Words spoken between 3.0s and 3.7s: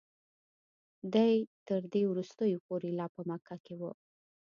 په مکه